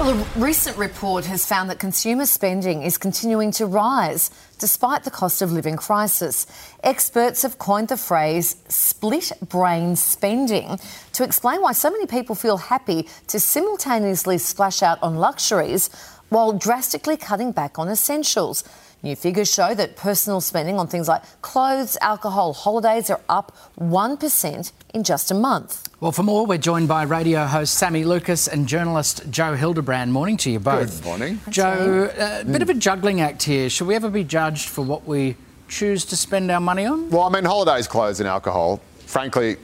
[0.00, 5.10] Well, a recent report has found that consumer spending is continuing to rise despite the
[5.10, 6.46] cost of living crisis.
[6.82, 10.78] Experts have coined the phrase split brain spending
[11.12, 15.90] to explain why so many people feel happy to simultaneously splash out on luxuries
[16.30, 18.64] while drastically cutting back on essentials.
[19.02, 24.72] New figures show that personal spending on things like clothes, alcohol, holidays are up 1%
[24.92, 25.88] in just a month.
[26.00, 30.12] Well, for more, we're joined by radio host Sammy Lucas and journalist Joe Hildebrand.
[30.12, 30.98] Morning to you both.
[30.98, 31.40] Good morning.
[31.48, 33.70] Joe, a uh, bit of a juggling act here.
[33.70, 35.36] Should we ever be judged for what we
[35.68, 37.08] choose to spend our money on?
[37.08, 38.82] Well, I mean, holidays, clothes, and alcohol.
[39.06, 39.56] Frankly,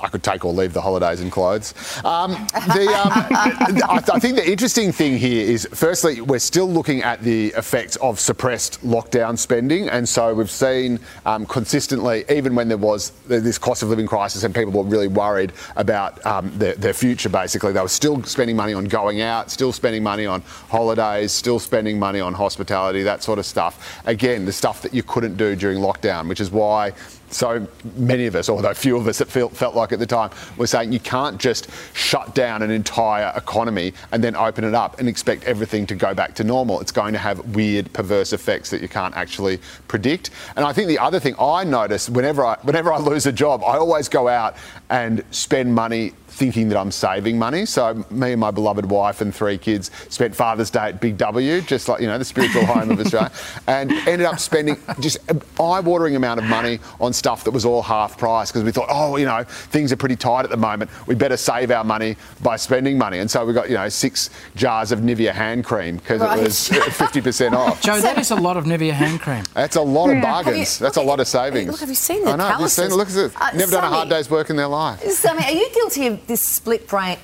[0.00, 1.74] I could take or leave the holidays and clothes.
[2.04, 3.12] Um, the, um,
[3.88, 7.96] I, I, think the interesting thing here is, firstly, we're still looking at the effects
[7.96, 13.58] of suppressed lockdown spending, and so we've seen um, consistently, even when there was this
[13.58, 17.72] cost of living crisis and people were really worried about um, their, their, future, basically,
[17.72, 21.98] they were still spending money on going out, still spending money on holidays, still spending
[21.98, 24.00] money on hospitality, that sort of stuff.
[24.06, 26.92] Again, the stuff that you couldn't do during lockdown, which is why
[27.30, 30.30] so many of us, although few of us it felt, felt like at the time,
[30.56, 34.98] were saying you can't just shut down an entire economy and then open it up
[34.98, 36.80] and expect everything to go back to normal.
[36.80, 40.30] It's going to have weird, perverse effects that you can't actually predict.
[40.56, 43.62] And I think the other thing I notice whenever I, whenever I lose a job,
[43.62, 44.56] I always go out
[44.90, 47.64] and spend money thinking that I'm saving money.
[47.64, 51.62] So me and my beloved wife and three kids spent Father's Day at Big W,
[51.62, 53.32] just like you know the spiritual home of Australia,
[53.66, 57.82] and ended up spending just an eye-watering amount of money on stuff that was all
[57.82, 60.90] half price because we thought, oh, you know, things are pretty tight at the moment.
[61.06, 64.28] We better save our money by spending money, and so we got you know six
[64.54, 66.38] jars of Nivea hand cream because right.
[66.38, 67.80] it was 50% off.
[67.82, 69.44] Joe, that is a lot of Nivea hand cream.
[69.54, 70.16] That's a lot yeah.
[70.16, 70.80] of bargains.
[70.80, 71.70] You, That's a lot of savings.
[71.70, 72.44] Look, have you seen the I know.
[72.44, 72.90] Have you seen?
[72.90, 73.32] Look at it.
[73.36, 74.75] Uh, Never Sammy, done a hard day's work in their life.
[74.98, 77.18] Sammy, are you guilty of this split brain.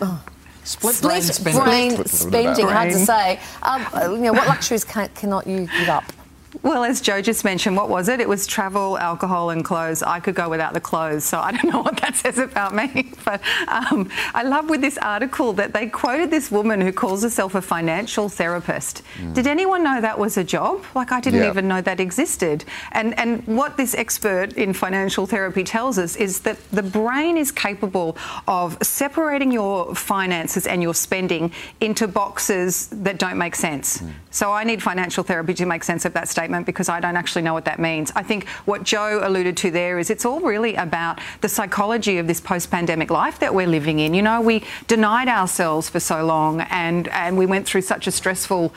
[0.00, 0.24] oh.
[0.64, 1.62] Split, Split, brain spending.
[1.62, 3.38] Brain spending, hard to say.
[3.62, 6.12] Um, you know, what luxuries can, cannot you give up?
[6.62, 8.20] Well, as Joe just mentioned, what was it?
[8.20, 10.02] It was travel, alcohol, and clothes.
[10.02, 13.12] I could go without the clothes, so I don't know what that says about me.
[13.24, 17.54] But um, I love with this article that they quoted this woman who calls herself
[17.54, 19.02] a financial therapist.
[19.18, 19.34] Mm.
[19.34, 20.84] Did anyone know that was a job?
[20.94, 21.50] Like, I didn't yeah.
[21.50, 22.64] even know that existed.
[22.92, 27.52] And, and what this expert in financial therapy tells us is that the brain is
[27.52, 28.16] capable
[28.48, 33.98] of separating your finances and your spending into boxes that don't make sense.
[33.98, 34.12] Mm.
[34.30, 37.42] So I need financial therapy to make sense of that statement because I don't actually
[37.42, 38.12] know what that means.
[38.14, 42.26] I think what Joe alluded to there is it's all really about the psychology of
[42.26, 44.12] this post pandemic life that we're living in.
[44.12, 48.10] You know, we denied ourselves for so long and, and we went through such a
[48.10, 48.74] stressful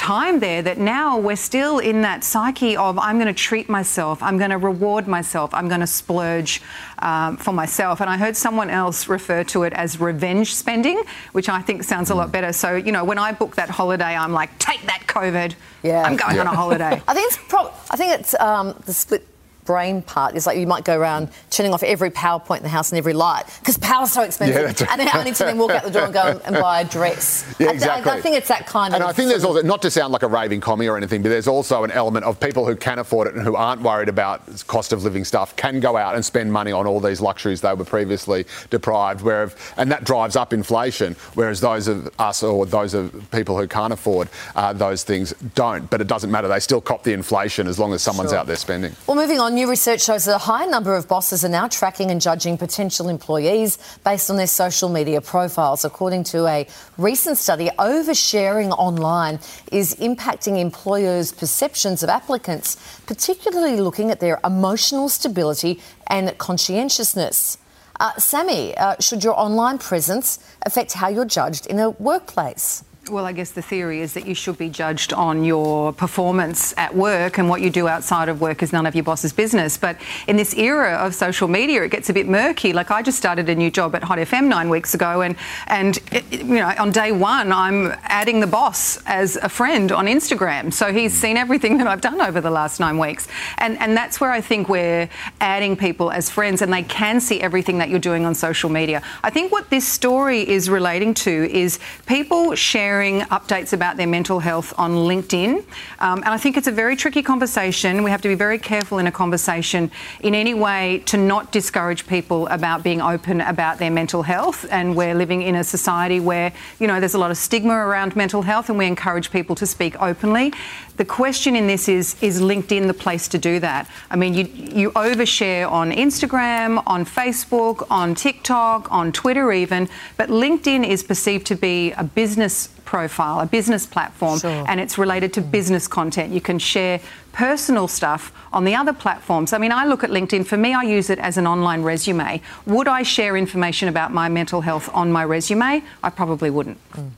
[0.00, 4.22] time there that now we're still in that psyche of I'm going to treat myself,
[4.22, 6.62] I'm going to reward myself, I'm going to splurge
[7.00, 8.00] um, for myself.
[8.00, 11.02] And I heard someone else refer to it as revenge spending,
[11.32, 12.32] which I think sounds a lot mm.
[12.32, 12.50] better.
[12.54, 15.54] So, you know, when I book that holiday, I'm like, take that COVID.
[15.82, 16.02] Yeah.
[16.02, 16.40] I'm going yeah.
[16.40, 17.02] on a holiday.
[17.08, 19.26] I think it's, pro- I think it's um, the split
[19.64, 22.90] brain part is like you might go around turning off every PowerPoint in the house
[22.90, 24.56] and every light because power's so expensive.
[24.56, 24.90] Yeah, right.
[24.90, 26.84] And then I need to then walk out the door and go and buy a
[26.84, 27.54] dress.
[27.58, 28.10] Yeah, exactly.
[28.10, 29.08] I, I, think it's that kind and of.
[29.08, 31.28] And I think there's also, not to sound like a raving commie or anything, but
[31.28, 34.42] there's also an element of people who can afford it and who aren't worried about
[34.66, 37.74] cost of living stuff can go out and spend money on all these luxuries they
[37.74, 42.94] were previously deprived, where, and that drives up inflation, whereas those of us or those
[42.94, 45.88] of people who can't afford uh, those things don't.
[45.90, 48.38] But it doesn't matter, they still cop the inflation as long as someone's sure.
[48.38, 48.94] out there spending.
[49.06, 52.10] Well, moving on, new research shows that a high number of bosses are now tracking
[52.10, 55.84] and judging potential employees based on their social media profiles.
[55.84, 56.66] According to a
[56.98, 59.38] recent study, oversharing online
[59.72, 67.58] is impacting employers' perceptions of applicants, particularly looking at their emotional stability and conscientiousness.
[67.98, 72.82] Uh, Sammy, uh, should your online presence affect how you're judged in a workplace?
[73.10, 76.94] Well, I guess the theory is that you should be judged on your performance at
[76.94, 79.76] work, and what you do outside of work is none of your boss's business.
[79.76, 79.96] But
[80.28, 82.72] in this era of social media, it gets a bit murky.
[82.72, 85.34] Like I just started a new job at Hot FM nine weeks ago, and
[85.66, 85.98] and
[86.30, 90.92] you know on day one, I'm adding the boss as a friend on Instagram, so
[90.92, 93.26] he's seen everything that I've done over the last nine weeks,
[93.58, 95.08] and and that's where I think we're
[95.40, 99.02] adding people as friends, and they can see everything that you're doing on social media.
[99.24, 104.06] I think what this story is relating to is people sharing sharing updates about their
[104.06, 105.64] mental health on LinkedIn.
[106.00, 108.02] Um, and I think it's a very tricky conversation.
[108.02, 112.06] We have to be very careful in a conversation in any way to not discourage
[112.06, 114.66] people about being open about their mental health.
[114.70, 118.16] And we're living in a society where, you know, there's a lot of stigma around
[118.16, 120.52] mental health and we encourage people to speak openly.
[121.00, 123.88] The question in this is, is LinkedIn the place to do that?
[124.10, 129.88] I mean, you, you overshare on Instagram, on Facebook, on TikTok, on Twitter even,
[130.18, 134.66] but LinkedIn is perceived to be a business profile, a business platform, Sure.
[134.68, 136.34] and it's related to business content.
[136.34, 137.00] You can share
[137.32, 139.54] personal stuff on the other platforms.
[139.54, 142.42] I mean, I look at LinkedIn, for me, I use it as an online resume.
[142.66, 145.82] Would I share information about my mental health on my resume?
[146.02, 146.76] I probably wouldn't.
[146.92, 147.12] Mm.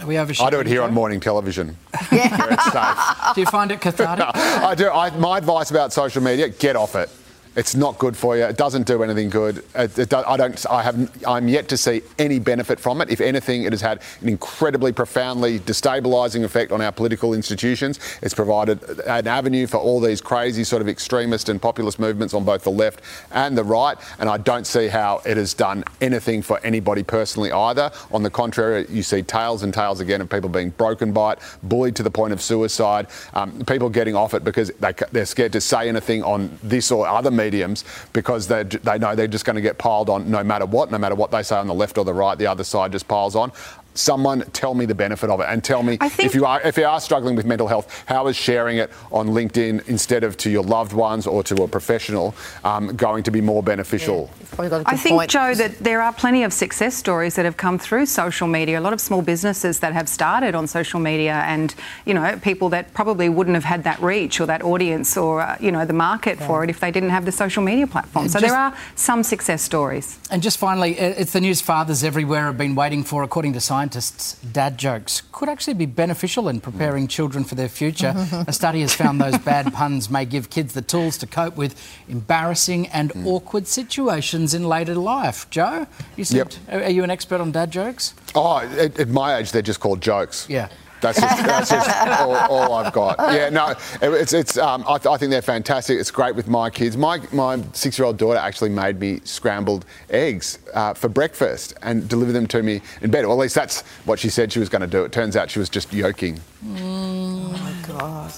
[0.00, 0.18] Are we?
[0.18, 1.76] I do it here on morning television.
[2.10, 3.34] Safe.
[3.34, 4.26] Do you find it cathartic?
[4.34, 4.90] I do.
[4.90, 7.10] I, my advice about social media: get off it.
[7.56, 8.44] It's not good for you.
[8.44, 9.64] It doesn't do anything good.
[9.74, 10.66] It, it I don't.
[10.70, 11.24] I have.
[11.26, 13.10] I'm yet to see any benefit from it.
[13.10, 18.00] If anything, it has had an incredibly profoundly destabilising effect on our political institutions.
[18.22, 22.44] It's provided an avenue for all these crazy sort of extremist and populist movements on
[22.44, 23.96] both the left and the right.
[24.18, 27.92] And I don't see how it has done anything for anybody personally either.
[28.10, 31.38] On the contrary, you see tales and tales again of people being broken by it,
[31.62, 35.52] bullied to the point of suicide, um, people getting off it because they, they're scared
[35.52, 39.56] to say anything on this or other mediums because they they know they're just going
[39.56, 41.98] to get piled on no matter what, no matter what they say on the left
[41.98, 43.52] or the right, the other side just piles on.
[43.94, 46.76] Someone tell me the benefit of it and tell me think- if you are if
[46.76, 50.50] you are struggling with mental health, how is sharing it on LinkedIn instead of to
[50.50, 54.30] your loved ones or to a professional um, going to be more beneficial?
[54.50, 55.30] Probably got a I good think, point.
[55.30, 58.80] Joe, that there are plenty of success stories that have come through social media.
[58.80, 61.74] A lot of small businesses that have started on social media, and
[62.04, 65.56] you know, people that probably wouldn't have had that reach or that audience or uh,
[65.60, 68.28] you know the market for it if they didn't have the social media platform.
[68.28, 70.18] So Just- there are some success stories.
[70.30, 74.40] And just finally, it's the news fathers everywhere have been waiting for, according to scientists,
[74.52, 78.14] dad jokes could actually be beneficial in preparing children for their future.
[78.48, 81.74] A study has found those bad puns may give kids the tools to cope with
[82.08, 83.26] embarrassing and hmm.
[83.26, 85.50] awkward situations in later life.
[85.50, 85.86] Joe,
[86.16, 88.14] you said, are are you an expert on dad jokes?
[88.34, 90.46] Oh, at, at my age, they're just called jokes.
[90.48, 90.68] Yeah.
[91.04, 91.90] That's just, that's just
[92.20, 93.16] all, all I've got.
[93.32, 95.98] Yeah, no, it- it's, it's, um, I, th- I think they're fantastic.
[96.00, 96.96] It's great with my kids.
[96.96, 102.08] My, my six year old daughter actually made me scrambled eggs uh, for breakfast and
[102.08, 103.26] delivered them to me in bed.
[103.26, 105.04] Well, at least that's what she said she was going to do.
[105.04, 106.40] It turns out she was just yoking.
[106.64, 106.78] Mm.
[106.80, 108.32] Oh, my God.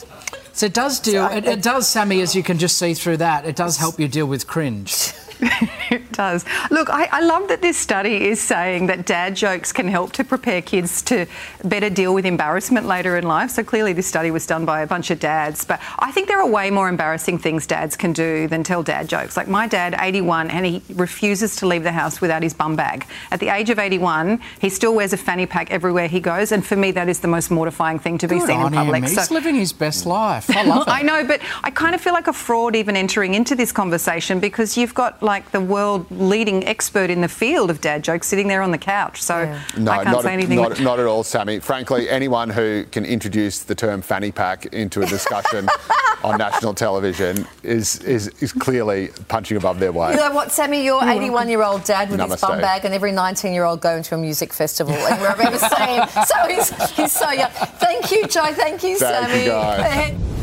[0.53, 3.45] So it does deal, it, it does, Sammy, as you can just see through that,
[3.45, 5.13] it does help you deal with cringe.
[6.17, 6.45] Does.
[6.71, 10.25] Look, I, I love that this study is saying that dad jokes can help to
[10.25, 11.27] prepare kids to
[11.63, 13.51] better deal with embarrassment later in life.
[13.51, 15.65] So clearly, this study was done by a bunch of dads.
[15.65, 19.09] But I think there are way more embarrassing things dads can do than tell dad
[19.09, 19.37] jokes.
[19.37, 23.07] Like my dad, 81, and he refuses to leave the house without his bum bag.
[23.31, 26.51] At the age of 81, he still wears a fanny pack everywhere he goes.
[26.51, 28.79] And for me, that is the most mortifying thing to be Good seen on in
[28.79, 29.05] public.
[29.05, 29.11] him.
[29.11, 30.49] He's living his best life.
[30.49, 30.91] I love it.
[30.91, 34.41] I know, but I kind of feel like a fraud even entering into this conversation
[34.41, 38.49] because you've got like the world leading expert in the field of dad jokes sitting
[38.49, 39.23] there on the couch.
[39.23, 39.45] So
[39.77, 40.57] No, I can't not, say anything.
[40.57, 41.59] not, not at all, Sammy.
[41.61, 45.69] Frankly, anyone who can introduce the term fanny pack into a discussion
[46.25, 50.13] on national television is, is, is clearly punching above their weight.
[50.13, 50.85] You know what, Sammy?
[50.85, 54.03] Your 81 year old dad with his bum bag, and every 19 year old going
[54.05, 54.95] to a music festival.
[54.95, 57.51] And we're ever saying, so he's, he's so young.
[57.51, 58.53] Thank you, Joe.
[58.53, 59.47] Thank you, Thank you, Sammy.
[59.47, 59.81] guys.
[59.81, 60.36] Ahead-